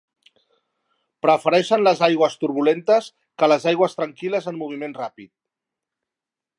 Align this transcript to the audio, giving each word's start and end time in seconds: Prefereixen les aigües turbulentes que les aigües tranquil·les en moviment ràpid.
Prefereixen 1.25 1.83
les 1.87 2.01
aigües 2.09 2.39
turbulentes 2.45 3.11
que 3.43 3.51
les 3.53 3.69
aigües 3.73 3.97
tranquil·les 4.01 4.51
en 4.53 4.61
moviment 4.65 5.01
ràpid. 5.05 5.35